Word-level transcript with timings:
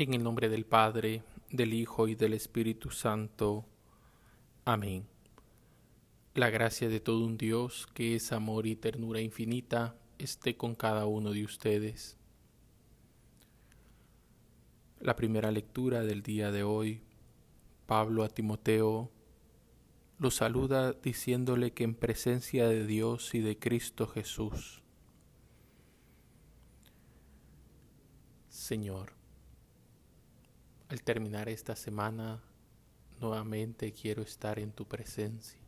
En 0.00 0.14
el 0.14 0.22
nombre 0.22 0.48
del 0.48 0.64
Padre, 0.64 1.24
del 1.50 1.74
Hijo 1.74 2.06
y 2.06 2.14
del 2.14 2.32
Espíritu 2.32 2.92
Santo. 2.92 3.66
Amén. 4.64 5.08
La 6.34 6.50
gracia 6.50 6.88
de 6.88 7.00
todo 7.00 7.26
un 7.26 7.36
Dios, 7.36 7.88
que 7.94 8.14
es 8.14 8.30
amor 8.30 8.68
y 8.68 8.76
ternura 8.76 9.20
infinita, 9.20 9.96
esté 10.20 10.56
con 10.56 10.76
cada 10.76 11.06
uno 11.06 11.32
de 11.32 11.42
ustedes. 11.42 12.16
La 15.00 15.16
primera 15.16 15.50
lectura 15.50 16.02
del 16.02 16.22
día 16.22 16.52
de 16.52 16.62
hoy, 16.62 17.02
Pablo 17.88 18.22
a 18.22 18.28
Timoteo 18.28 19.10
lo 20.20 20.30
saluda 20.30 20.92
diciéndole 20.92 21.72
que 21.72 21.82
en 21.82 21.96
presencia 21.96 22.68
de 22.68 22.86
Dios 22.86 23.34
y 23.34 23.40
de 23.40 23.58
Cristo 23.58 24.06
Jesús, 24.06 24.80
Señor, 28.48 29.17
al 30.88 31.02
terminar 31.02 31.48
esta 31.48 31.76
semana, 31.76 32.42
nuevamente 33.20 33.92
quiero 33.92 34.22
estar 34.22 34.58
en 34.58 34.72
tu 34.72 34.86
presencia. 34.86 35.60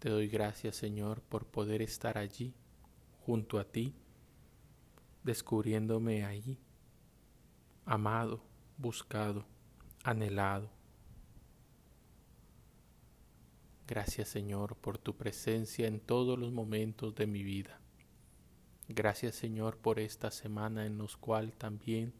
Te 0.00 0.10
doy 0.10 0.28
gracias, 0.28 0.76
Señor, 0.76 1.22
por 1.22 1.46
poder 1.46 1.82
estar 1.82 2.18
allí, 2.18 2.52
junto 3.20 3.58
a 3.58 3.64
ti, 3.64 3.94
descubriéndome 5.22 6.24
allí, 6.24 6.58
amado, 7.84 8.42
buscado, 8.76 9.46
anhelado. 10.02 10.70
Gracias, 13.86 14.28
Señor, 14.28 14.76
por 14.76 14.98
tu 14.98 15.16
presencia 15.16 15.86
en 15.86 16.00
todos 16.00 16.36
los 16.38 16.52
momentos 16.52 17.14
de 17.14 17.26
mi 17.28 17.44
vida. 17.44 17.80
Gracias 18.88 19.34
Señor 19.34 19.78
por 19.78 19.98
esta 19.98 20.30
semana 20.30 20.86
en 20.86 20.96
los 20.96 21.16
cual 21.16 21.52
también 21.52 22.12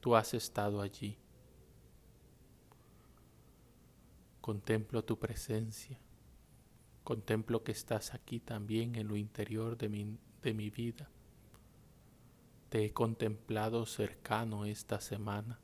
tú 0.00 0.14
has 0.14 0.34
estado 0.34 0.80
allí. 0.80 1.18
Contemplo 4.40 5.04
tu 5.04 5.18
presencia. 5.18 5.98
Contemplo 7.02 7.64
que 7.64 7.72
estás 7.72 8.14
aquí 8.14 8.38
también 8.38 8.94
en 8.94 9.08
lo 9.08 9.16
interior 9.16 9.76
de 9.76 9.88
mi, 9.88 10.16
de 10.42 10.54
mi 10.54 10.70
vida. 10.70 11.10
Te 12.68 12.84
he 12.84 12.92
contemplado 12.92 13.84
cercano 13.84 14.64
esta 14.64 15.00
semana 15.00 15.58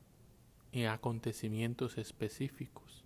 en 0.73 0.89
acontecimientos 0.89 1.99
específicos. 1.99 3.05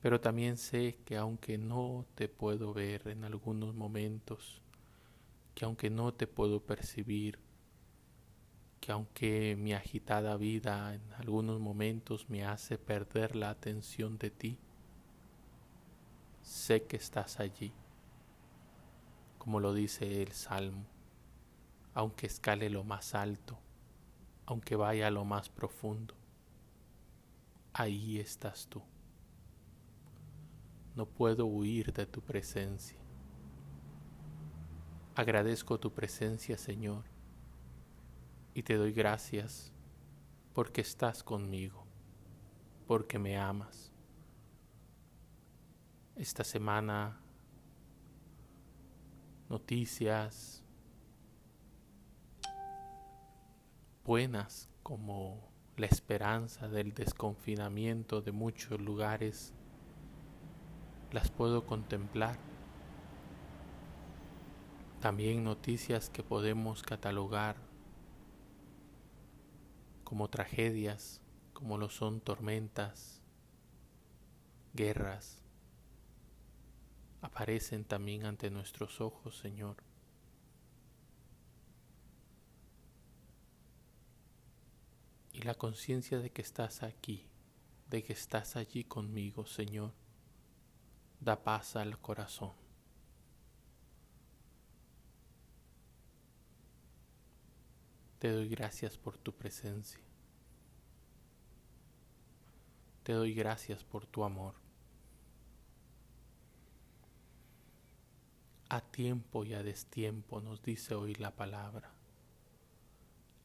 Pero 0.00 0.20
también 0.20 0.56
sé 0.56 0.98
que 1.04 1.16
aunque 1.16 1.58
no 1.58 2.06
te 2.14 2.28
puedo 2.28 2.72
ver 2.72 3.08
en 3.08 3.24
algunos 3.24 3.74
momentos, 3.74 4.62
que 5.56 5.64
aunque 5.64 5.88
no 5.88 6.12
te 6.12 6.26
puedo 6.26 6.60
percibir, 6.60 7.38
que 8.78 8.92
aunque 8.92 9.56
mi 9.56 9.72
agitada 9.72 10.36
vida 10.36 10.94
en 10.94 11.00
algunos 11.14 11.60
momentos 11.60 12.28
me 12.28 12.44
hace 12.44 12.76
perder 12.76 13.34
la 13.34 13.48
atención 13.48 14.18
de 14.18 14.30
ti, 14.30 14.58
sé 16.42 16.82
que 16.82 16.98
estás 16.98 17.40
allí, 17.40 17.72
como 19.38 19.58
lo 19.58 19.72
dice 19.72 20.22
el 20.22 20.32
Salmo, 20.32 20.84
aunque 21.94 22.26
escale 22.26 22.68
lo 22.68 22.84
más 22.84 23.14
alto, 23.14 23.58
aunque 24.44 24.76
vaya 24.76 25.06
a 25.06 25.10
lo 25.10 25.24
más 25.24 25.48
profundo, 25.48 26.14
ahí 27.72 28.18
estás 28.18 28.66
tú. 28.68 28.82
No 30.94 31.06
puedo 31.06 31.46
huir 31.46 31.94
de 31.94 32.04
tu 32.04 32.20
presencia. 32.20 33.05
Agradezco 35.18 35.80
tu 35.80 35.94
presencia, 35.94 36.58
Señor, 36.58 37.04
y 38.52 38.62
te 38.62 38.74
doy 38.74 38.92
gracias 38.92 39.72
porque 40.52 40.82
estás 40.82 41.22
conmigo, 41.22 41.86
porque 42.86 43.18
me 43.18 43.38
amas. 43.38 43.90
Esta 46.16 46.44
semana, 46.44 47.18
noticias 49.48 50.62
buenas 54.04 54.68
como 54.82 55.48
la 55.78 55.86
esperanza 55.86 56.68
del 56.68 56.92
desconfinamiento 56.92 58.20
de 58.20 58.32
muchos 58.32 58.78
lugares, 58.78 59.54
las 61.10 61.30
puedo 61.30 61.64
contemplar 61.64 62.36
también 65.06 65.44
noticias 65.44 66.10
que 66.10 66.24
podemos 66.24 66.82
catalogar 66.82 67.54
como 70.02 70.28
tragedias, 70.28 71.22
como 71.52 71.78
lo 71.78 71.90
son 71.90 72.20
tormentas, 72.20 73.22
guerras, 74.74 75.44
aparecen 77.20 77.84
también 77.84 78.26
ante 78.26 78.50
nuestros 78.50 79.00
ojos, 79.00 79.38
Señor. 79.38 79.76
Y 85.32 85.42
la 85.42 85.54
conciencia 85.54 86.18
de 86.18 86.30
que 86.30 86.42
estás 86.42 86.82
aquí, 86.82 87.28
de 87.88 88.02
que 88.02 88.12
estás 88.12 88.56
allí 88.56 88.82
conmigo, 88.82 89.46
Señor, 89.46 89.92
da 91.20 91.44
paz 91.44 91.76
al 91.76 91.96
corazón. 92.00 92.65
Te 98.18 98.30
doy 98.30 98.48
gracias 98.48 98.96
por 98.96 99.18
tu 99.18 99.32
presencia. 99.32 100.00
Te 103.02 103.12
doy 103.12 103.34
gracias 103.34 103.84
por 103.84 104.06
tu 104.06 104.24
amor. 104.24 104.54
A 108.70 108.80
tiempo 108.80 109.44
y 109.44 109.52
a 109.52 109.62
destiempo 109.62 110.40
nos 110.40 110.62
dice 110.62 110.94
hoy 110.94 111.14
la 111.14 111.36
palabra. 111.36 111.92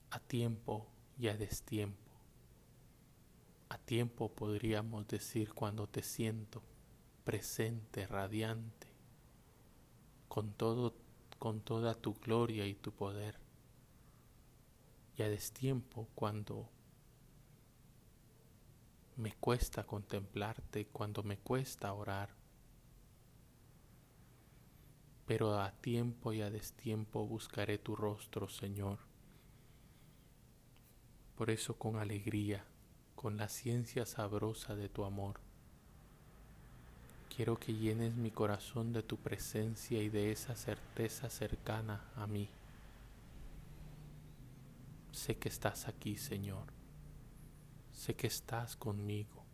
A 0.10 0.20
tiempo 0.20 0.88
y 1.20 1.28
a 1.28 1.36
destiempo. 1.36 2.12
A 3.68 3.78
tiempo 3.78 4.34
podríamos 4.34 5.08
decir 5.08 5.54
cuando 5.54 5.88
te 5.88 6.02
siento 6.02 6.64
presente, 7.26 8.08
radiante, 8.08 8.88
con 10.28 10.54
todo 10.54 10.96
con 11.40 11.62
toda 11.62 11.96
tu 11.96 12.14
gloria 12.14 12.68
y 12.68 12.76
tu 12.76 12.92
poder 12.92 13.41
y 15.18 15.24
a 15.24 15.30
destiempo 15.30 16.08
cuando 16.16 16.70
me 19.18 19.34
cuesta 19.34 19.84
contemplarte, 19.84 20.88
cuando 20.88 21.24
me 21.24 21.38
cuesta 21.38 21.94
orar. 21.94 22.30
Pero 25.26 25.60
a 25.60 25.72
tiempo 25.72 26.34
y 26.34 26.42
a 26.42 26.50
destiempo 26.50 27.26
buscaré 27.26 27.78
tu 27.78 27.96
rostro, 27.96 28.50
Señor. 28.50 29.00
Por 31.38 31.50
eso 31.50 31.76
con 31.76 31.98
alegría, 31.98 32.66
con 33.16 33.38
la 33.38 33.48
ciencia 33.48 34.06
sabrosa 34.06 34.76
de 34.76 34.90
tu 34.90 35.06
amor, 35.06 35.40
quiero 37.36 37.60
que 37.60 37.74
llenes 37.74 38.16
mi 38.16 38.32
corazón 38.32 38.92
de 38.94 39.04
tu 39.04 39.18
presencia 39.18 40.02
y 40.02 40.10
de 40.10 40.32
esa 40.32 40.56
certeza 40.56 41.30
cercana 41.30 42.06
a 42.16 42.28
mí. 42.28 42.50
Sé 45.12 45.38
que 45.38 45.50
estás 45.50 45.88
aquí, 45.88 46.16
Señor. 46.16 46.74
Sé 47.92 48.16
que 48.16 48.28
estás 48.28 48.76
conmigo. 48.76 49.46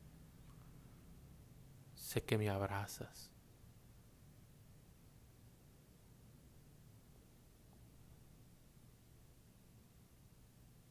Sé 1.96 2.24
que 2.24 2.38
me 2.38 2.50
abrazas. 2.50 3.32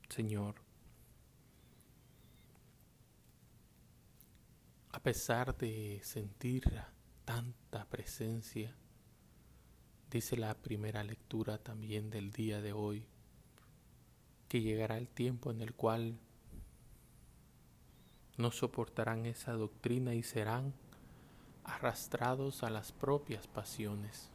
Señor, 0.08 0.54
a 4.92 5.02
pesar 5.02 5.54
de 5.58 6.00
sentir 6.02 6.64
tanta 7.26 7.84
presencia, 7.84 8.74
dice 10.10 10.38
la 10.38 10.54
primera 10.54 11.04
lectura 11.04 11.58
también 11.58 12.08
del 12.08 12.32
día 12.32 12.62
de 12.62 12.72
hoy, 12.72 13.06
que 14.48 14.60
llegará 14.60 14.98
el 14.98 15.08
tiempo 15.08 15.50
en 15.50 15.60
el 15.60 15.74
cual 15.74 16.18
no 18.36 18.50
soportarán 18.50 19.26
esa 19.26 19.52
doctrina 19.52 20.14
y 20.14 20.22
serán 20.22 20.74
arrastrados 21.64 22.62
a 22.62 22.70
las 22.70 22.92
propias 22.92 23.46
pasiones. 23.46 24.30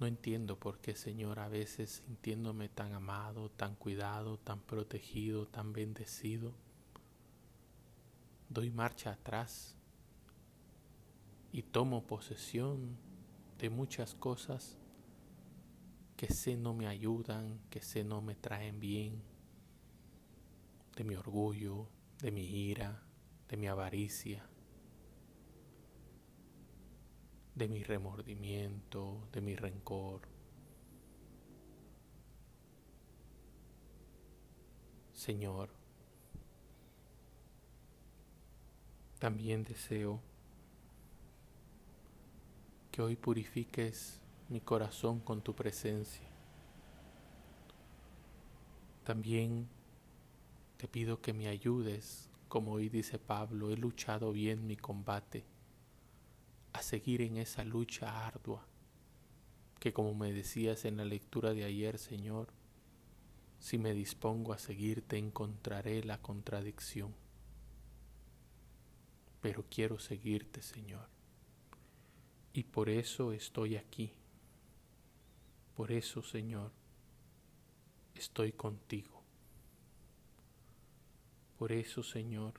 No 0.00 0.06
entiendo 0.06 0.58
por 0.58 0.78
qué, 0.78 0.96
Señor, 0.96 1.38
a 1.38 1.48
veces 1.48 2.02
sintiéndome 2.06 2.70
tan 2.70 2.94
amado, 2.94 3.50
tan 3.50 3.74
cuidado, 3.74 4.38
tan 4.38 4.60
protegido, 4.60 5.46
tan 5.46 5.74
bendecido, 5.74 6.54
doy 8.48 8.70
marcha 8.70 9.12
atrás 9.12 9.76
y 11.52 11.62
tomo 11.62 12.06
posesión 12.06 12.96
de 13.58 13.68
muchas 13.68 14.14
cosas 14.14 14.79
que 16.20 16.28
sé 16.34 16.54
no 16.54 16.74
me 16.74 16.86
ayudan, 16.86 17.58
que 17.70 17.80
sé 17.80 18.04
no 18.04 18.20
me 18.20 18.34
traen 18.34 18.78
bien, 18.78 19.22
de 20.94 21.02
mi 21.02 21.14
orgullo, 21.14 21.88
de 22.20 22.30
mi 22.30 22.42
ira, 22.42 23.02
de 23.48 23.56
mi 23.56 23.68
avaricia, 23.68 24.44
de 27.54 27.68
mi 27.68 27.82
remordimiento, 27.82 29.26
de 29.32 29.40
mi 29.40 29.56
rencor. 29.56 30.20
Señor, 35.14 35.70
también 39.18 39.64
deseo 39.64 40.20
que 42.92 43.00
hoy 43.00 43.16
purifiques 43.16 44.20
mi 44.50 44.60
corazón 44.60 45.20
con 45.20 45.42
tu 45.42 45.54
presencia. 45.54 46.28
También 49.04 49.68
te 50.76 50.88
pido 50.88 51.20
que 51.22 51.32
me 51.32 51.46
ayudes, 51.46 52.28
como 52.48 52.72
hoy 52.72 52.88
dice 52.88 53.20
Pablo, 53.20 53.70
he 53.70 53.76
luchado 53.76 54.32
bien 54.32 54.66
mi 54.66 54.76
combate, 54.76 55.44
a 56.72 56.82
seguir 56.82 57.22
en 57.22 57.36
esa 57.36 57.64
lucha 57.64 58.26
ardua, 58.26 58.66
que 59.78 59.92
como 59.92 60.14
me 60.14 60.32
decías 60.32 60.84
en 60.84 60.96
la 60.96 61.04
lectura 61.04 61.54
de 61.54 61.64
ayer, 61.64 61.96
Señor, 61.96 62.48
si 63.60 63.78
me 63.78 63.94
dispongo 63.94 64.52
a 64.52 64.58
seguirte 64.58 65.16
encontraré 65.16 66.02
la 66.02 66.20
contradicción. 66.20 67.14
Pero 69.40 69.64
quiero 69.70 70.00
seguirte, 70.00 70.60
Señor. 70.60 71.08
Y 72.52 72.64
por 72.64 72.88
eso 72.88 73.32
estoy 73.32 73.76
aquí. 73.76 74.12
Por 75.74 75.92
eso, 75.92 76.22
Señor, 76.22 76.72
estoy 78.14 78.52
contigo. 78.52 79.22
Por 81.58 81.72
eso, 81.72 82.02
Señor, 82.02 82.54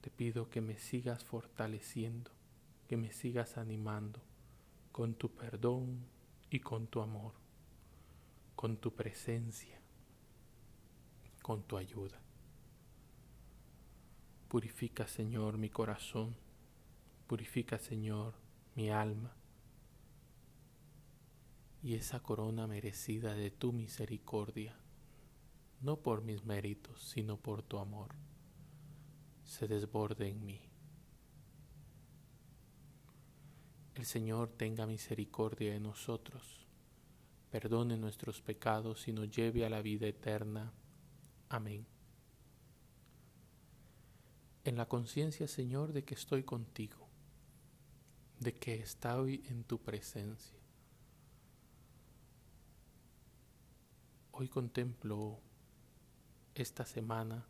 te 0.00 0.10
pido 0.10 0.50
que 0.50 0.60
me 0.60 0.78
sigas 0.78 1.24
fortaleciendo, 1.24 2.30
que 2.88 2.96
me 2.96 3.12
sigas 3.12 3.58
animando 3.58 4.20
con 4.90 5.14
tu 5.14 5.30
perdón 5.30 6.04
y 6.50 6.60
con 6.60 6.86
tu 6.86 7.00
amor, 7.00 7.34
con 8.56 8.76
tu 8.76 8.94
presencia, 8.94 9.80
con 11.42 11.62
tu 11.62 11.76
ayuda. 11.76 12.20
Purifica, 14.48 15.06
Señor, 15.06 15.58
mi 15.58 15.70
corazón, 15.70 16.36
purifica, 17.26 17.78
Señor, 17.78 18.34
mi 18.74 18.90
alma 18.90 19.34
y 21.82 21.94
esa 21.94 22.20
corona 22.20 22.68
merecida 22.68 23.34
de 23.34 23.50
tu 23.50 23.72
misericordia, 23.72 24.76
no 25.80 25.96
por 25.96 26.22
mis 26.22 26.44
méritos, 26.44 27.02
sino 27.02 27.36
por 27.36 27.62
tu 27.62 27.78
amor, 27.78 28.14
se 29.44 29.66
desborde 29.66 30.28
en 30.28 30.44
mí. 30.46 30.60
El 33.96 34.06
Señor 34.06 34.48
tenga 34.50 34.86
misericordia 34.86 35.72
de 35.72 35.80
nosotros, 35.80 36.66
perdone 37.50 37.96
nuestros 37.96 38.40
pecados 38.40 39.08
y 39.08 39.12
nos 39.12 39.28
lleve 39.28 39.66
a 39.66 39.70
la 39.70 39.82
vida 39.82 40.06
eterna. 40.06 40.72
Amén. 41.48 41.84
En 44.64 44.76
la 44.76 44.86
conciencia, 44.86 45.48
Señor, 45.48 45.92
de 45.92 46.04
que 46.04 46.14
estoy 46.14 46.44
contigo, 46.44 47.08
de 48.38 48.54
que 48.54 48.76
estoy 48.76 49.42
en 49.48 49.64
tu 49.64 49.78
presencia 49.82 50.61
Hoy 54.42 54.48
contemplo 54.48 55.38
esta 56.56 56.84
semana 56.84 57.46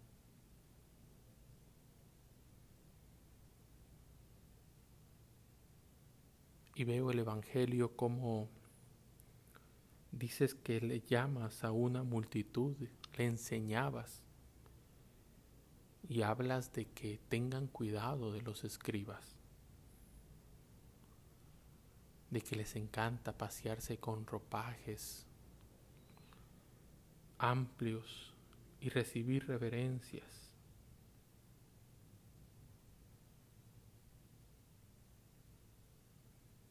y 6.75 6.85
veo 6.85 7.11
el 7.11 7.21
Evangelio 7.21 7.97
como 7.97 8.51
dices 10.11 10.55
que 10.55 10.83
le 10.83 11.01
llamas 11.01 11.65
a 11.65 11.73
una 11.73 12.03
multitud, 12.03 12.77
le 13.17 13.25
enseñabas 13.25 14.21
y 16.11 16.21
hablas 16.21 16.75
de 16.75 16.85
que 16.85 17.19
tengan 17.31 17.69
cuidado 17.69 18.33
de 18.33 18.43
los 18.43 18.65
escribas, 18.65 19.35
de 22.29 22.43
que 22.43 22.55
les 22.55 22.77
encanta 22.77 23.39
pasearse 23.39 23.97
con 23.97 24.27
ropajes 24.27 25.27
amplios 27.43 28.33
y 28.81 28.89
recibir 28.89 29.49
reverencias. 29.49 30.25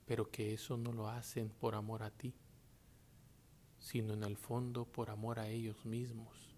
Pero 0.06 0.32
que 0.32 0.54
eso 0.54 0.78
no 0.78 0.94
lo 0.94 1.10
hacen 1.10 1.50
por 1.50 1.76
amor 1.76 2.04
a 2.04 2.10
ti, 2.10 2.34
sino 3.80 4.14
en 4.14 4.24
el 4.24 4.38
fondo 4.38 4.86
por 4.86 5.10
amor 5.10 5.40
a 5.40 5.50
ellos 5.50 5.86
mismos. 5.86 6.56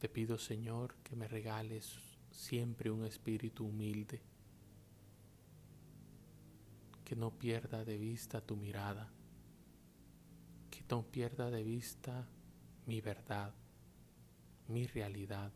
Te 0.00 0.08
pido, 0.08 0.38
Señor, 0.38 0.96
que 1.04 1.14
me 1.14 1.28
regales 1.28 2.00
siempre 2.32 2.90
un 2.90 3.04
espíritu 3.04 3.64
humilde 3.64 4.31
que 7.04 7.16
no 7.16 7.30
pierda 7.38 7.84
de 7.84 7.98
vista 7.98 8.40
tu 8.40 8.56
mirada, 8.56 9.10
que 10.70 10.84
no 10.88 11.02
pierda 11.02 11.50
de 11.50 11.62
vista 11.62 12.28
mi 12.86 13.00
verdad, 13.00 13.54
mi 14.68 14.86
realidad, 14.86 15.52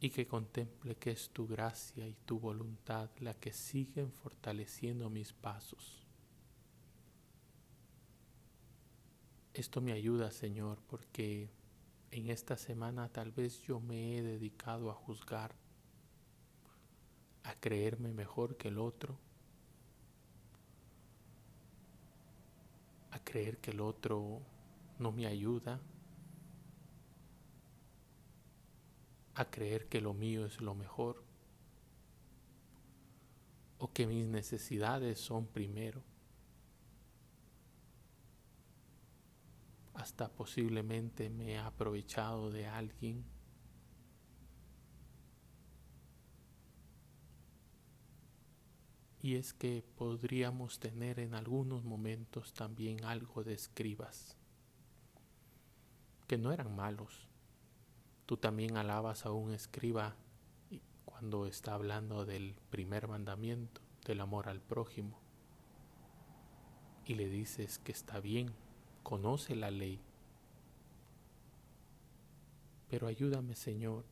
y 0.00 0.10
que 0.10 0.26
contemple 0.26 0.96
que 0.96 1.10
es 1.10 1.28
tu 1.30 1.46
gracia 1.46 2.06
y 2.06 2.14
tu 2.24 2.40
voluntad 2.40 3.10
la 3.18 3.34
que 3.34 3.52
siguen 3.52 4.10
fortaleciendo 4.10 5.10
mis 5.10 5.32
pasos. 5.32 6.06
Esto 9.52 9.82
me 9.82 9.92
ayuda, 9.92 10.30
Señor, 10.30 10.80
porque 10.86 11.50
en 12.10 12.30
esta 12.30 12.56
semana 12.56 13.08
tal 13.10 13.30
vez 13.30 13.60
yo 13.62 13.78
me 13.78 14.16
he 14.16 14.22
dedicado 14.22 14.90
a 14.90 14.94
juzgar 14.94 15.54
a 17.44 17.54
creerme 17.54 18.12
mejor 18.12 18.56
que 18.56 18.68
el 18.68 18.78
otro, 18.78 19.16
a 23.10 23.18
creer 23.24 23.58
que 23.58 23.70
el 23.70 23.80
otro 23.80 24.40
no 24.98 25.12
me 25.12 25.26
ayuda, 25.26 25.80
a 29.34 29.44
creer 29.50 29.88
que 29.88 30.00
lo 30.00 30.12
mío 30.12 30.44
es 30.44 30.60
lo 30.60 30.74
mejor 30.74 31.22
o 33.78 33.90
que 33.90 34.06
mis 34.06 34.26
necesidades 34.26 35.18
son 35.18 35.46
primero. 35.46 36.02
Hasta 39.94 40.28
posiblemente 40.28 41.30
me 41.30 41.52
he 41.52 41.58
aprovechado 41.58 42.50
de 42.50 42.66
alguien 42.66 43.24
y 49.22 49.36
es 49.36 49.52
que 49.52 49.84
podríamos 49.96 50.78
tener 50.78 51.20
en 51.20 51.34
algunos 51.34 51.84
momentos 51.84 52.54
también 52.54 53.04
algo 53.04 53.44
de 53.44 53.52
escribas, 53.52 54.36
que 56.26 56.38
no 56.38 56.52
eran 56.52 56.74
malos. 56.74 57.28
Tú 58.24 58.36
también 58.36 58.76
alabas 58.76 59.26
a 59.26 59.32
un 59.32 59.52
escriba 59.52 60.16
cuando 61.04 61.46
está 61.46 61.74
hablando 61.74 62.24
del 62.24 62.54
primer 62.70 63.08
mandamiento, 63.08 63.82
del 64.06 64.20
amor 64.20 64.48
al 64.48 64.60
prójimo, 64.60 65.20
y 67.04 67.14
le 67.14 67.28
dices 67.28 67.78
que 67.78 67.92
está 67.92 68.20
bien, 68.20 68.54
conoce 69.02 69.54
la 69.54 69.70
ley. 69.70 70.00
Pero 72.88 73.06
ayúdame, 73.06 73.54
Señor, 73.54 74.04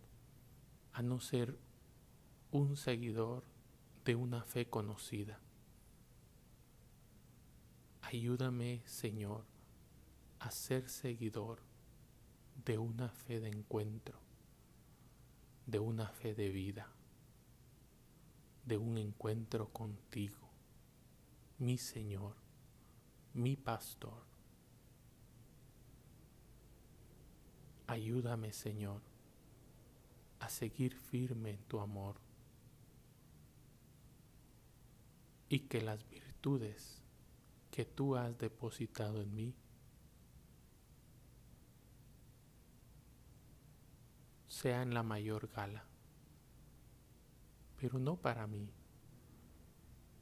a 0.93 1.03
no 1.03 1.21
ser 1.21 1.57
un 2.51 2.77
seguidor 2.77 3.45
de 4.09 4.17
una 4.17 4.43
fe 4.43 4.71
conocida. 4.71 5.39
Ayúdame, 8.01 8.81
Señor, 8.87 9.45
a 10.39 10.51
ser 10.51 10.89
seguidor 10.89 11.59
de 12.65 12.79
una 12.79 13.11
fe 13.11 13.39
de 13.39 13.51
encuentro, 13.51 14.19
de 15.67 15.79
una 15.79 16.09
fe 16.09 16.35
de 16.35 16.49
vida, 16.49 16.89
de 18.65 18.79
un 18.79 18.97
encuentro 18.97 19.69
contigo, 19.75 20.49
mi 21.59 21.77
Señor, 21.77 22.35
mi 23.35 23.57
Pastor. 23.57 24.23
Ayúdame, 27.87 28.55
Señor, 28.55 29.03
a 30.41 30.49
seguir 30.49 30.95
firme 30.95 31.51
en 31.51 31.63
tu 31.65 31.79
amor 31.79 32.28
y 35.49 35.61
que 35.61 35.81
las 35.81 36.09
virtudes 36.09 37.03
que 37.71 37.85
tú 37.85 38.17
has 38.17 38.39
depositado 38.39 39.23
en 39.23 39.35
mí 39.35 39.55
sean 44.47 44.93
la 44.93 45.03
mayor 45.03 45.49
gala, 45.55 45.85
pero 47.77 47.99
no 47.99 48.17
para 48.17 48.47
mí, 48.47 48.69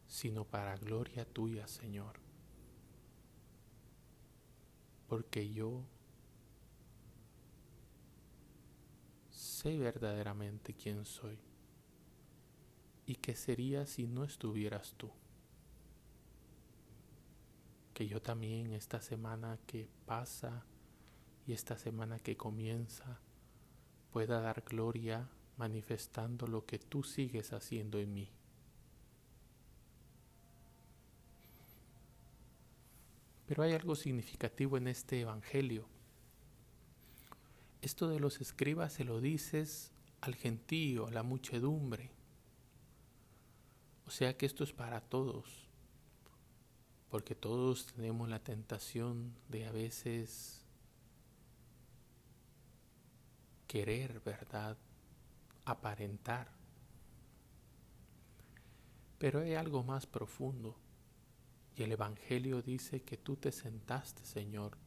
sino 0.07 0.45
para 0.45 0.77
gloria 0.77 1.25
tuya, 1.25 1.67
Señor, 1.67 2.21
porque 5.09 5.53
yo 5.53 5.85
sé 9.31 9.79
verdaderamente 9.79 10.75
quién 10.75 11.05
soy 11.05 11.39
y 13.07 13.17
qué 13.17 13.35
sería 13.35 13.87
si 13.87 14.07
no 14.07 14.25
estuvieras 14.25 14.95
tú. 14.97 15.11
Que 17.95 18.07
yo 18.07 18.21
también 18.21 18.73
esta 18.73 19.01
semana 19.01 19.59
que 19.67 19.89
pasa 20.05 20.65
y 21.47 21.53
esta 21.53 21.79
semana 21.79 22.19
que 22.19 22.37
comienza 22.37 23.21
pueda 24.13 24.41
dar 24.41 24.63
gloria 24.63 25.29
manifestando 25.57 26.47
lo 26.47 26.67
que 26.67 26.79
tú 26.79 27.03
sigues 27.03 27.53
haciendo 27.53 27.99
en 27.99 28.13
mí. 28.13 28.29
Pero 33.47 33.63
hay 33.63 33.73
algo 33.73 33.95
significativo 33.95 34.77
en 34.77 34.89
este 34.89 35.21
Evangelio. 35.21 35.87
Esto 37.81 38.09
de 38.09 38.19
los 38.19 38.41
escribas 38.41 38.93
se 38.93 39.05
lo 39.05 39.21
dices 39.21 39.93
al 40.21 40.35
gentío, 40.35 41.07
a 41.07 41.13
la 41.13 41.23
muchedumbre. 41.23 42.11
O 44.07 44.11
sea 44.11 44.37
que 44.37 44.47
esto 44.47 44.63
es 44.63 44.73
para 44.73 45.01
todos, 45.01 45.69
porque 47.11 47.35
todos 47.35 47.87
tenemos 47.87 48.29
la 48.29 48.39
tentación 48.39 49.35
de 49.49 49.67
a 49.67 49.73
veces 49.73 50.65
querer, 53.67 54.21
¿verdad? 54.25 54.77
Aparentar. 55.65 56.51
Pero 59.19 59.41
hay 59.41 59.55
algo 59.55 59.83
más 59.83 60.07
profundo. 60.07 60.77
Y 61.75 61.83
el 61.83 61.93
Evangelio 61.93 62.63
dice 62.63 63.03
que 63.03 63.17
tú 63.17 63.37
te 63.37 63.53
sentaste, 63.53 64.25
Señor, 64.25 64.79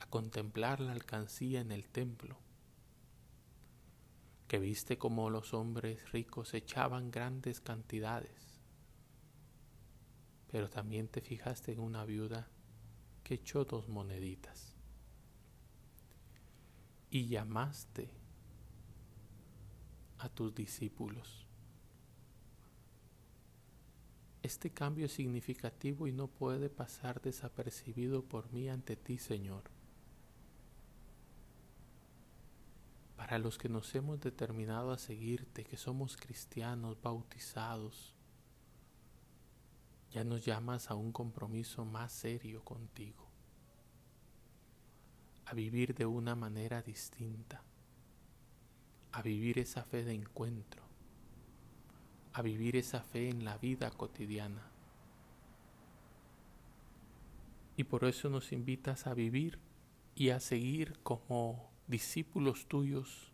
a 0.00 0.06
contemplar 0.06 0.80
la 0.80 0.92
alcancía 0.92 1.60
en 1.60 1.72
el 1.72 1.88
templo, 1.88 2.38
que 4.52 4.58
viste 4.58 4.98
como 4.98 5.30
los 5.30 5.54
hombres 5.54 6.12
ricos 6.12 6.52
echaban 6.52 7.10
grandes 7.10 7.62
cantidades, 7.62 8.60
pero 10.50 10.68
también 10.68 11.08
te 11.08 11.22
fijaste 11.22 11.72
en 11.72 11.78
una 11.80 12.04
viuda 12.04 12.50
que 13.24 13.32
echó 13.32 13.64
dos 13.64 13.88
moneditas 13.88 14.76
y 17.08 17.28
llamaste 17.28 18.10
a 20.18 20.28
tus 20.28 20.54
discípulos. 20.54 21.46
Este 24.42 24.68
cambio 24.68 25.06
es 25.06 25.12
significativo 25.12 26.06
y 26.06 26.12
no 26.12 26.28
puede 26.28 26.68
pasar 26.68 27.22
desapercibido 27.22 28.22
por 28.22 28.52
mí 28.52 28.68
ante 28.68 28.96
ti, 28.96 29.16
Señor. 29.16 29.62
Para 33.22 33.38
los 33.38 33.56
que 33.56 33.68
nos 33.68 33.94
hemos 33.94 34.20
determinado 34.20 34.90
a 34.90 34.98
seguirte, 34.98 35.62
que 35.62 35.76
somos 35.76 36.16
cristianos 36.16 37.00
bautizados, 37.00 38.16
ya 40.10 40.24
nos 40.24 40.44
llamas 40.44 40.90
a 40.90 40.96
un 40.96 41.12
compromiso 41.12 41.84
más 41.84 42.10
serio 42.10 42.64
contigo 42.64 43.30
a 45.46 45.54
vivir 45.54 45.94
de 45.94 46.04
una 46.04 46.34
manera 46.34 46.82
distinta, 46.82 47.62
a 49.12 49.22
vivir 49.22 49.60
esa 49.60 49.84
fe 49.84 50.02
de 50.02 50.14
encuentro, 50.14 50.82
a 52.32 52.42
vivir 52.42 52.74
esa 52.74 53.02
fe 53.02 53.28
en 53.28 53.44
la 53.44 53.56
vida 53.56 53.92
cotidiana. 53.92 54.66
Y 57.76 57.84
por 57.84 58.04
eso 58.04 58.28
nos 58.28 58.50
invitas 58.50 59.06
a 59.06 59.14
vivir 59.14 59.60
y 60.16 60.30
a 60.30 60.40
seguir 60.40 60.98
como 61.04 61.71
discípulos 61.92 62.66
tuyos, 62.68 63.30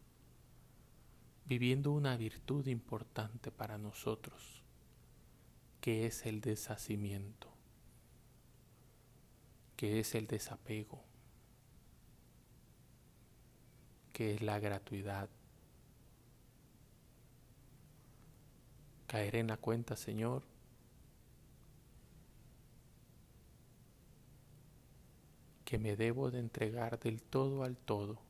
viviendo 1.45 1.93
una 1.93 2.17
virtud 2.17 2.67
importante 2.67 3.53
para 3.53 3.79
nosotros, 3.79 4.65
que 5.81 6.07
es 6.07 6.27
el 6.27 6.41
deshacimiento, 6.41 7.47
que 9.77 10.01
es 10.01 10.17
el 10.17 10.27
desapego, 10.27 11.05
que 14.13 14.35
es 14.35 14.43
la 14.43 14.59
gratuidad. 14.59 15.31
Caer 19.07 19.37
en 19.37 19.47
la 19.47 19.57
cuenta, 19.57 19.95
Señor, 19.95 20.43
que 25.65 25.79
me 25.79 25.95
debo 25.95 26.33
de 26.33 26.41
entregar 26.41 26.99
del 26.99 27.23
todo 27.23 27.63
al 27.63 27.77
todo 27.77 28.27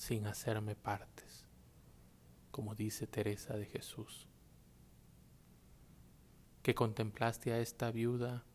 sin 0.00 0.26
hacerme 0.26 0.74
partes, 0.74 1.44
como 2.50 2.74
dice 2.74 3.06
Teresa 3.06 3.58
de 3.58 3.66
Jesús. 3.66 4.30
Que 6.62 6.74
contemplaste 6.74 7.52
a 7.52 7.60
esta 7.60 7.90
viuda 7.90 8.46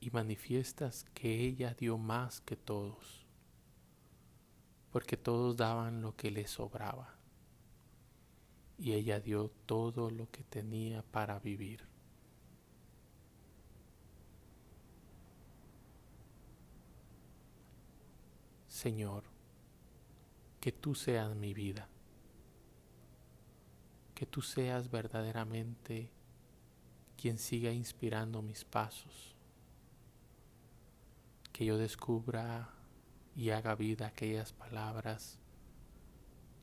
y 0.00 0.08
manifiestas 0.08 1.04
que 1.12 1.42
ella 1.42 1.74
dio 1.74 1.98
más 1.98 2.40
que 2.40 2.56
todos 2.56 3.24
porque 4.90 5.16
todos 5.16 5.56
daban 5.56 6.00
lo 6.02 6.14
que 6.14 6.30
les 6.30 6.52
sobraba, 6.52 7.16
y 8.78 8.92
ella 8.92 9.18
dio 9.18 9.50
todo 9.66 10.08
lo 10.08 10.30
que 10.30 10.44
tenía 10.44 11.02
para 11.02 11.40
vivir. 11.40 11.84
Señor, 18.68 19.33
que 20.64 20.72
tú 20.72 20.94
seas 20.94 21.36
mi 21.36 21.52
vida, 21.52 21.86
que 24.14 24.24
tú 24.24 24.40
seas 24.40 24.90
verdaderamente 24.90 26.08
quien 27.20 27.36
siga 27.36 27.70
inspirando 27.70 28.40
mis 28.40 28.64
pasos, 28.64 29.36
que 31.52 31.66
yo 31.66 31.76
descubra 31.76 32.70
y 33.36 33.50
haga 33.50 33.74
vida 33.74 34.06
aquellas 34.06 34.54
palabras 34.54 35.38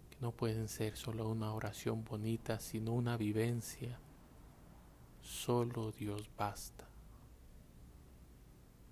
que 0.10 0.18
no 0.20 0.32
pueden 0.32 0.68
ser 0.68 0.98
solo 0.98 1.30
una 1.30 1.54
oración 1.54 2.04
bonita, 2.04 2.60
sino 2.60 2.94
una 2.94 3.18
vivencia. 3.18 4.00
Solo 5.22 5.92
Dios 5.92 6.28
basta. 6.36 6.88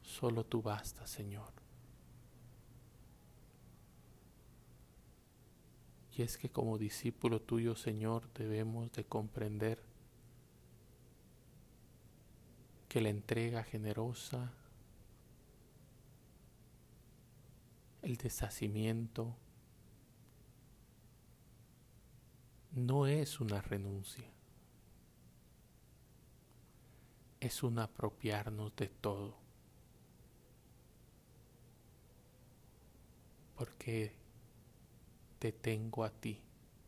Solo 0.04 0.46
tú 0.46 0.62
basta, 0.62 1.08
Señor. 1.08 1.59
Y 6.20 6.22
es 6.22 6.38
que 6.38 6.50
como 6.50 6.78
discípulo 6.78 7.40
tuyo, 7.40 7.78
Señor, 7.78 8.28
debemos 8.34 8.92
de 8.92 9.06
comprender 9.06 9.82
que 12.90 13.00
la 13.00 13.08
entrega 13.08 13.64
generosa 13.64 14.52
el 18.02 18.18
deshacimiento 18.18 19.34
no 22.74 23.08
es 23.08 23.40
una 23.40 23.62
renuncia, 23.62 24.30
es 27.40 27.64
un 27.64 27.80
apropiarnos 27.80 28.76
de 28.76 28.90
todo, 28.90 29.38
porque 33.56 34.19
te 35.40 35.54
tengo 35.54 36.04
a 36.04 36.10
ti 36.10 36.42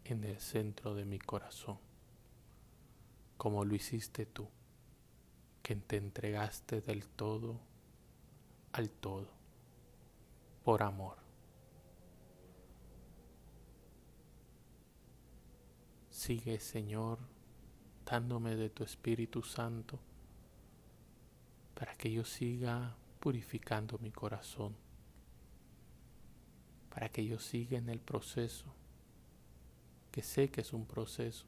en 0.04 0.26
el 0.26 0.40
centro 0.40 0.94
de 0.94 1.06
mi 1.06 1.20
corazón, 1.20 1.80
como 3.38 3.64
lo 3.64 3.74
hiciste 3.74 4.26
tú, 4.26 4.48
que 5.64 5.76
te 5.76 5.98
entregaste 5.98 6.82
del 6.82 7.08
todo 7.08 7.60
al 8.74 8.90
todo 8.90 9.30
por 10.64 10.84
amor. 10.84 11.18
Sigue, 16.10 16.60
Señor, 16.60 17.20
dándome 18.06 18.56
de 18.56 18.70
tu 18.70 18.84
Espíritu 18.84 19.42
Santo 19.42 20.00
para 21.74 21.96
que 21.96 22.12
yo 22.12 22.26
siga 22.26 22.96
purificando 23.20 23.98
mi 24.00 24.12
corazón, 24.12 24.76
para 26.94 27.10
que 27.10 27.26
yo 27.26 27.40
siga 27.40 27.78
en 27.78 27.90
el 27.90 28.00
proceso, 28.00 28.66
que 30.12 30.22
sé 30.22 30.50
que 30.50 30.62
es 30.62 30.74
un 30.74 30.86
proceso, 30.86 31.46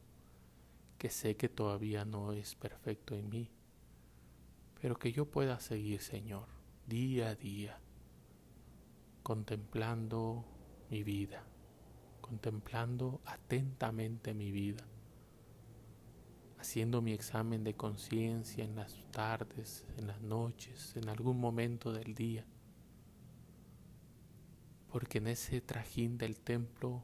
que 0.98 1.10
sé 1.10 1.36
que 1.36 1.48
todavía 1.48 2.04
no 2.04 2.32
es 2.32 2.54
perfecto 2.54 3.14
en 3.14 3.28
mí, 3.28 3.50
pero 4.80 4.98
que 4.98 5.12
yo 5.12 5.26
pueda 5.26 5.60
seguir, 5.60 6.00
Señor, 6.00 6.46
día 6.86 7.28
a 7.28 7.34
día, 7.34 7.78
contemplando 9.22 10.44
mi 10.90 11.02
vida, 11.02 11.44
contemplando 12.22 13.20
atentamente 13.26 14.32
mi 14.32 14.50
vida, 14.50 14.86
haciendo 16.58 17.02
mi 17.02 17.12
examen 17.12 17.64
de 17.64 17.74
conciencia 17.74 18.64
en 18.64 18.76
las 18.76 18.96
tardes, 19.10 19.84
en 19.98 20.06
las 20.06 20.22
noches, 20.22 20.96
en 20.96 21.10
algún 21.10 21.38
momento 21.38 21.92
del 21.92 22.14
día, 22.14 22.46
porque 24.94 25.18
en 25.18 25.26
ese 25.26 25.60
trajín 25.60 26.18
del 26.18 26.38
templo 26.38 27.02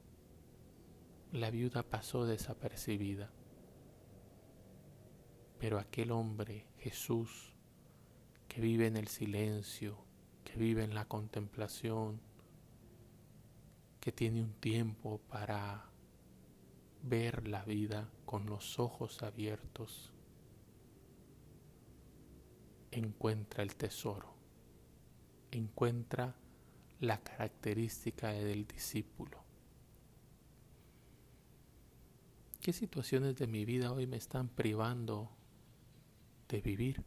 la 1.33 1.51
viuda 1.51 1.83
pasó 1.83 2.25
desapercibida. 2.25 3.33
Pero 5.59 5.81
aquel 5.81 6.13
hombre, 6.13 6.69
Jesús, 6.79 7.53
que 8.47 8.61
vive 8.61 8.87
en 8.87 8.97
el 8.97 9.09
silencio, 9.09 10.05
que 10.45 10.57
vive 10.57 10.85
en 10.85 10.95
la 10.95 11.07
contemplación, 11.07 12.21
que 13.99 14.13
tiene 14.13 14.41
un 14.41 14.53
tiempo 14.53 15.19
para 15.29 15.91
ver 17.03 17.49
la 17.49 17.65
vida 17.65 18.09
con 18.25 18.47
los 18.47 18.79
ojos 18.79 19.21
abiertos, 19.25 20.13
encuentra 22.93 23.65
el 23.65 23.75
tesoro, 23.75 24.33
encuentra 25.51 26.37
la 27.01 27.19
característica 27.19 28.29
del 28.29 28.67
discípulo. 28.67 29.43
¿Qué 32.61 32.75
situaciones 32.75 33.37
de 33.37 33.47
mi 33.47 33.65
vida 33.65 33.91
hoy 33.91 34.07
me 34.07 34.19
están 34.19 34.49
privando 34.49 35.31
de 36.49 36.61
vivir? 36.61 37.03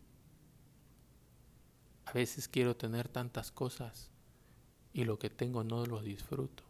A 2.05 2.11
veces 2.11 2.47
quiero 2.47 2.75
tener 2.75 3.07
tantas 3.07 3.51
cosas 3.51 4.09
y 4.93 5.03
lo 5.03 5.19
que 5.19 5.29
tengo 5.29 5.63
no 5.63 5.85
lo 5.85 6.01
disfruto. 6.01 6.63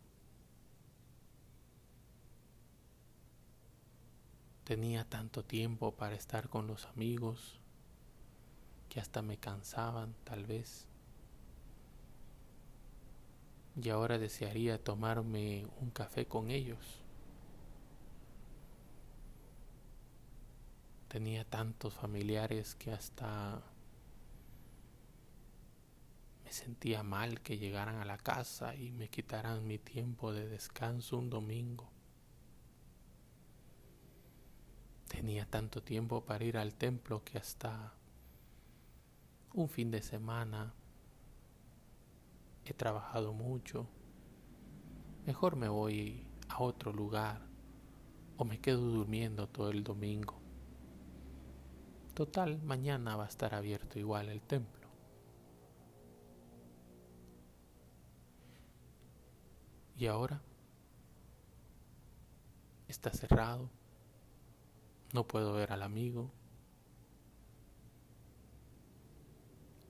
Tenía 4.66 5.08
tanto 5.10 5.44
tiempo 5.44 5.96
para 5.96 6.16
estar 6.16 6.50
con 6.50 6.68
los 6.68 6.86
amigos 6.86 7.60
que 8.90 9.00
hasta 9.00 9.22
me 9.22 9.38
cansaban 9.38 10.14
tal 10.26 10.46
vez. 10.46 10.88
Y 13.76 13.90
ahora 13.90 14.20
desearía 14.20 14.84
tomarme 14.84 15.66
un 15.82 15.90
café 15.90 16.28
con 16.28 16.52
ellos. 16.52 17.04
Tenía 21.08 21.44
tantos 21.46 21.94
familiares 21.94 22.76
que 22.76 22.92
hasta 22.92 23.62
me 26.44 26.52
sentía 26.52 27.04
mal 27.04 27.42
que 27.42 27.58
llegaran 27.58 27.98
a 27.98 28.06
la 28.06 28.18
casa 28.18 28.76
y 28.76 28.92
me 28.92 29.10
quitaran 29.10 29.66
mi 29.68 29.78
tiempo 29.78 30.34
de 30.34 30.48
descanso 30.48 31.18
un 31.18 31.30
domingo. 31.30 31.90
Tenía 35.08 35.46
tanto 35.46 35.84
tiempo 35.84 36.26
para 36.26 36.44
ir 36.44 36.58
al 36.58 36.74
templo 36.74 37.24
que 37.24 37.38
hasta 37.38 37.94
un 39.54 39.70
fin 39.70 39.92
de 39.92 40.02
semana 40.02 40.74
he 42.66 42.74
trabajado 42.74 43.34
mucho. 43.34 43.88
Mejor 45.26 45.56
me 45.56 45.68
voy 45.70 46.26
a 46.50 46.62
otro 46.62 46.92
lugar 46.92 47.42
o 48.38 48.46
me 48.46 48.60
quedo 48.60 48.82
durmiendo 48.82 49.48
todo 49.48 49.70
el 49.70 49.84
domingo. 49.84 50.36
Total, 52.14 52.62
mañana 52.62 53.16
va 53.16 53.26
a 53.26 53.28
estar 53.28 53.56
abierto 53.56 54.00
igual 54.00 54.30
el 54.30 54.42
templo. 54.42 54.88
Y 59.98 60.08
ahora 60.08 60.42
está 62.88 63.12
cerrado. 63.12 63.70
No 65.14 65.28
puedo 65.28 65.54
ver 65.54 65.72
al 65.72 65.84
amigo. 65.84 66.32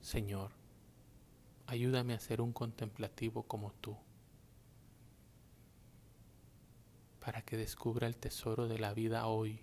Señor, 0.01 0.51
ayúdame 1.73 2.13
a 2.13 2.19
ser 2.19 2.39
un 2.39 2.53
contemplativo 2.53 3.43
como 3.43 3.71
tú, 3.73 3.97
para 7.19 7.41
que 7.41 7.57
descubra 7.57 8.05
el 8.05 8.15
tesoro 8.15 8.67
de 8.67 8.77
la 8.77 8.93
vida 8.93 9.25
hoy 9.25 9.59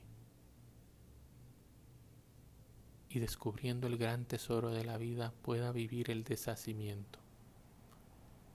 y 3.10 3.20
descubriendo 3.20 3.86
el 3.86 3.96
gran 3.96 4.24
tesoro 4.24 4.70
de 4.70 4.84
la 4.84 4.96
vida 4.96 5.32
pueda 5.42 5.70
vivir 5.70 6.10
el 6.10 6.24
deshacimiento 6.24 7.20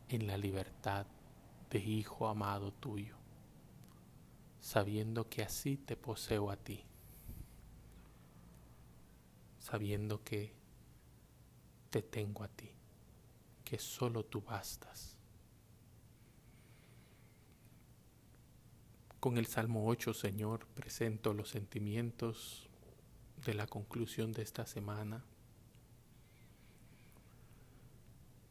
en 0.09 0.27
la 0.27 0.37
libertad 0.37 1.05
de 1.69 1.79
hijo 1.79 2.27
amado 2.27 2.73
tuyo, 2.73 3.15
sabiendo 4.59 5.29
que 5.29 5.43
así 5.43 5.77
te 5.77 5.95
poseo 5.95 6.51
a 6.51 6.57
ti, 6.57 6.83
sabiendo 9.59 10.23
que 10.25 10.53
te 11.89 12.01
tengo 12.01 12.43
a 12.43 12.49
ti, 12.49 12.75
que 13.65 13.79
solo 13.79 14.23
tú 14.23 14.41
bastas. 14.41 15.17
Con 19.19 19.37
el 19.37 19.47
Salmo 19.47 19.87
8, 19.87 20.13
Señor, 20.13 20.67
presento 20.67 21.33
los 21.33 21.49
sentimientos 21.49 22.69
de 23.43 23.55
la 23.55 23.65
conclusión 23.65 24.31
de 24.31 24.43
esta 24.43 24.67
semana. 24.67 25.25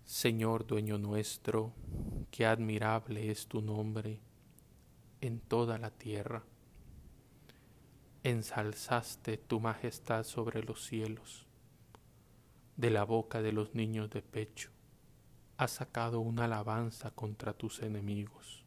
Señor 0.05 0.67
dueño 0.67 0.99
nuestro, 0.99 1.73
qué 2.33 2.45
admirable 2.45 3.31
es 3.31 3.47
tu 3.47 3.63
nombre 3.63 4.19
en 5.21 5.39
toda 5.39 5.79
la 5.79 5.91
tierra. 5.91 6.43
Ensalzaste 8.25 9.39
tu 9.39 9.61
majestad 9.61 10.25
sobre 10.25 10.63
los 10.65 10.85
cielos. 10.85 11.47
De 12.77 12.91
la 12.91 13.05
boca 13.05 13.43
de 13.43 13.53
los 13.53 13.77
niños 13.77 14.11
de 14.11 14.21
pecho 14.21 14.74
has 15.57 15.71
sacado 15.71 16.21
una 16.21 16.45
alabanza 16.45 17.11
contra 17.11 17.53
tus 17.53 17.83
enemigos, 17.83 18.65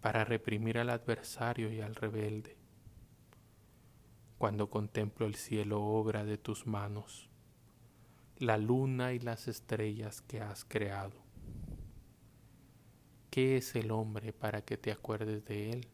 para 0.00 0.24
reprimir 0.24 0.78
al 0.78 0.90
adversario 0.90 1.72
y 1.72 1.80
al 1.80 1.94
rebelde 1.94 2.64
cuando 4.44 4.68
contemplo 4.68 5.26
el 5.26 5.36
cielo 5.36 5.82
obra 5.82 6.24
de 6.24 6.36
tus 6.36 6.66
manos, 6.66 7.30
la 8.36 8.58
luna 8.58 9.14
y 9.14 9.18
las 9.18 9.48
estrellas 9.48 10.20
que 10.20 10.42
has 10.42 10.66
creado. 10.66 11.14
¿Qué 13.30 13.56
es 13.56 13.74
el 13.74 13.90
hombre 13.90 14.34
para 14.34 14.62
que 14.62 14.76
te 14.76 14.92
acuerdes 14.92 15.46
de 15.46 15.70
él? 15.70 15.88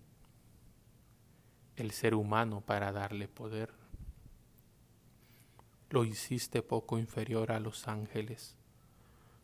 El 1.77 1.93
ser 1.93 2.17
humano 2.17 2.61
para 2.61 2.91
darle 2.91 3.29
poder. 3.29 3.73
Lo 5.91 6.05
hiciste 6.05 6.61
poco 6.61 6.99
inferior 6.99 7.53
a 7.53 7.61
los 7.61 7.87
ángeles, 7.87 8.57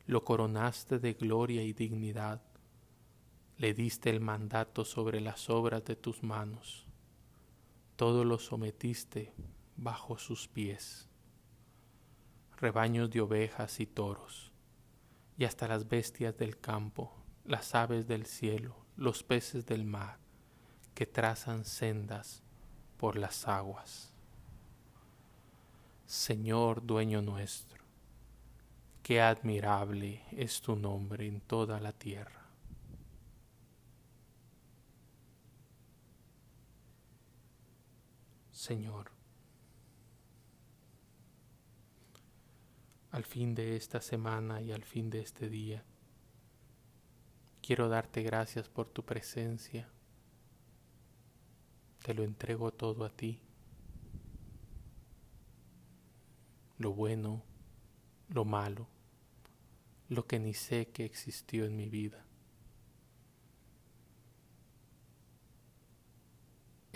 lo 0.07 0.25
coronaste 0.25 0.99
de 0.99 1.15
gloria 1.15 1.63
y 1.63 1.73
dignidad, 1.73 2.41
le 3.59 3.75
diste 3.75 4.11
el 4.11 4.21
mandato 4.21 4.85
sobre 4.85 5.21
las 5.21 5.51
obras 5.51 5.85
de 5.85 5.97
tus 5.97 6.23
manos. 6.23 6.87
Todo 7.97 8.25
lo 8.25 8.39
sometiste 8.39 9.33
bajo 9.77 10.19
sus 10.19 10.47
pies, 10.47 11.09
rebaños 12.59 13.11
de 13.11 13.21
ovejas 13.21 13.81
y 13.81 13.87
toros, 13.87 14.53
y 15.39 15.45
hasta 15.45 15.67
las 15.67 15.89
bestias 15.89 16.37
del 16.37 16.59
campo, 16.59 17.13
las 17.45 17.75
aves 17.75 18.07
del 18.07 18.27
cielo, 18.27 18.77
los 18.97 19.23
peces 19.23 19.67
del 19.67 19.85
mar, 19.85 20.19
que 20.95 21.07
trazan 21.07 21.65
sendas 21.65 22.43
por 22.97 23.17
las 23.17 23.49
aguas. 23.49 24.13
Señor 26.07 26.87
dueño 26.87 27.21
nuestro, 27.23 27.76
qué 29.07 29.21
admirable 29.21 30.25
es 30.33 30.61
tu 30.61 30.75
nombre 30.75 31.29
en 31.29 31.41
toda 31.41 31.79
la 31.79 31.93
tierra. 31.93 32.45
Señor. 38.51 39.13
Al 43.13 43.23
fin 43.23 43.55
de 43.55 43.77
esta 43.77 44.01
semana 44.01 44.61
y 44.61 44.73
al 44.73 44.83
fin 44.83 45.09
de 45.09 45.21
este 45.21 45.49
día, 45.49 45.85
quiero 47.63 47.89
darte 47.89 48.25
gracias 48.25 48.69
por 48.69 48.89
tu 48.89 49.05
presencia. 49.05 49.89
Te 52.03 52.13
lo 52.13 52.25
entrego 52.25 52.73
todo 52.73 53.05
a 53.05 53.11
ti. 53.11 53.41
Lo 56.79 56.93
bueno, 56.93 57.45
lo 58.31 58.45
malo, 58.45 58.89
lo 60.09 60.27
que 60.27 60.39
ni 60.39 60.55
sé 60.55 60.89
que 60.89 61.05
existió 61.05 61.65
en 61.65 61.77
mi 61.77 61.89
vida. 61.89 62.27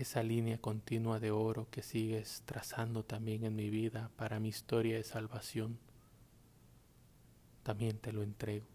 esa 0.03 0.23
línea 0.23 0.59
continua 0.59 1.20
de 1.20 1.31
oro 1.31 1.68
que 1.70 1.83
sigues 1.83 2.42
trazando 2.46 3.05
también 3.05 3.44
en 3.44 3.55
mi 3.55 3.70
vida 3.70 4.11
para 4.16 4.40
mi 4.40 4.49
historia 4.49 4.96
de 4.96 5.05
salvación, 5.05 5.79
también 7.62 7.99
te 7.99 8.12
lo 8.12 8.23
entrego. 8.23 8.66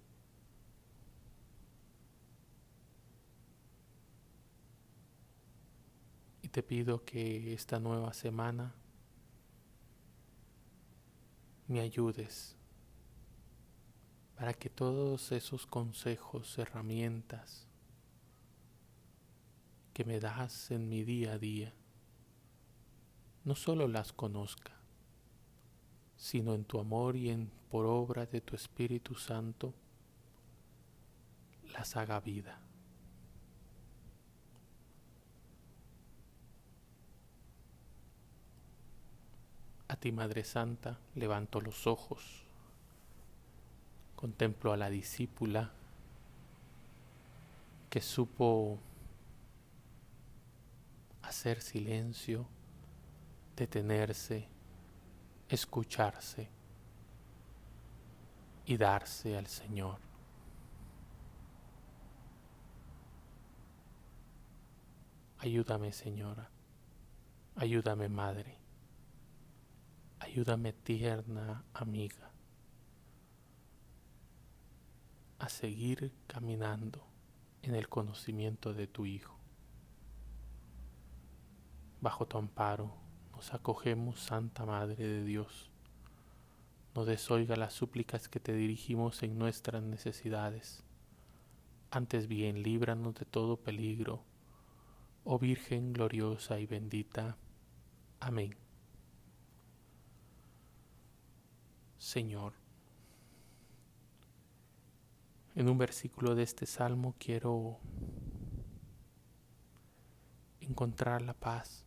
Y 6.41 6.49
te 6.49 6.61
pido 6.61 7.03
que 7.03 7.53
esta 7.53 7.79
nueva 7.79 8.13
semana 8.13 8.73
me 11.67 11.79
ayudes 11.79 12.54
para 14.35 14.53
que 14.53 14.69
todos 14.69 15.31
esos 15.31 15.65
consejos, 15.65 16.57
herramientas, 16.57 17.67
que 19.93 20.03
me 20.03 20.19
das 20.19 20.71
en 20.71 20.89
mi 20.89 21.03
día 21.03 21.33
a 21.33 21.37
día, 21.37 21.73
no 23.45 23.55
solo 23.55 23.87
las 23.87 24.11
conozca, 24.11 24.73
sino 26.17 26.53
en 26.53 26.65
tu 26.65 26.79
amor 26.79 27.15
y 27.15 27.29
en 27.29 27.49
por 27.69 27.85
obra 27.85 28.25
de 28.25 28.41
tu 28.41 28.55
Espíritu 28.55 29.15
Santo 29.15 29.73
las 31.71 31.95
haga 31.95 32.19
vida. 32.19 32.59
A 39.87 39.95
ti, 39.97 40.11
Madre 40.11 40.43
Santa, 40.43 40.99
levanto 41.13 41.61
los 41.61 41.85
ojos, 41.85 42.44
contemplo 44.15 44.71
a 44.71 44.77
la 44.77 44.89
discípula 44.89 45.71
que 47.89 48.01
supo 48.01 48.79
hacer 51.21 51.61
silencio, 51.61 52.45
detenerse, 53.55 54.47
escucharse 55.49 56.49
y 58.65 58.77
darse 58.77 59.37
al 59.37 59.47
Señor. 59.47 59.99
Ayúdame, 65.39 65.91
Señora. 65.91 66.49
Ayúdame, 67.55 68.09
Madre. 68.09 68.57
Ayúdame, 70.19 70.73
tierna 70.73 71.63
amiga, 71.73 72.31
a 75.45 75.49
seguir 75.49 76.11
caminando 76.25 77.05
en 77.61 77.75
el 77.75 77.87
conocimiento 77.87 78.73
de 78.73 78.87
tu 78.87 79.05
Hijo. 79.05 79.37
Bajo 82.01 82.25
tu 82.27 82.39
amparo 82.39 82.95
nos 83.31 83.53
acogemos, 83.53 84.19
Santa 84.19 84.65
Madre 84.65 85.05
de 85.05 85.23
Dios. 85.23 85.69
No 86.95 87.05
desoiga 87.05 87.55
las 87.57 87.73
súplicas 87.73 88.27
que 88.27 88.39
te 88.39 88.55
dirigimos 88.55 89.21
en 89.21 89.37
nuestras 89.37 89.83
necesidades. 89.83 90.83
Antes 91.91 92.27
bien, 92.27 92.63
líbranos 92.63 93.13
de 93.13 93.25
todo 93.25 93.57
peligro, 93.57 94.23
oh 95.25 95.37
Virgen 95.37 95.93
gloriosa 95.93 96.59
y 96.59 96.65
bendita. 96.65 97.37
Amén. 98.19 98.55
Señor, 101.99 102.53
en 105.55 105.69
un 105.69 105.77
versículo 105.77 106.35
de 106.35 106.43
este 106.43 106.65
salmo 106.65 107.15
quiero 107.17 107.79
encontrar 110.59 111.21
la 111.21 111.33
paz 111.33 111.85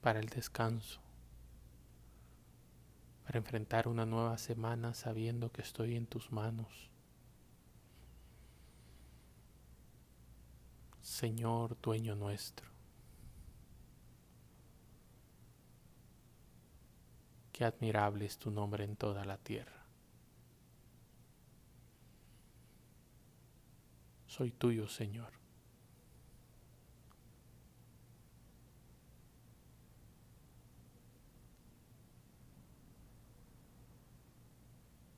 para 0.00 0.18
el 0.18 0.28
descanso, 0.30 1.00
para 3.24 3.38
enfrentar 3.38 3.86
una 3.86 4.06
nueva 4.06 4.38
semana 4.38 4.94
sabiendo 4.94 5.52
que 5.52 5.60
estoy 5.60 5.94
en 5.96 6.06
tus 6.06 6.32
manos. 6.32 6.90
Señor, 11.02 11.76
dueño 11.82 12.14
nuestro, 12.14 12.70
qué 17.52 17.64
admirable 17.64 18.24
es 18.24 18.38
tu 18.38 18.50
nombre 18.50 18.84
en 18.84 18.96
toda 18.96 19.24
la 19.26 19.36
tierra. 19.36 19.77
Soy 24.28 24.52
tuyo, 24.52 24.86
Señor. 24.86 25.38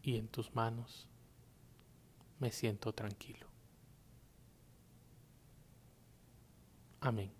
y 0.03 0.17
en 0.17 0.29
tus 0.29 0.55
manos 0.55 1.09
me 2.39 2.51
siento 2.51 2.93
tranquilo. 2.93 3.47
Amén. 7.01 7.40